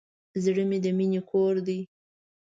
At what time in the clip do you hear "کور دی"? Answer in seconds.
1.29-1.79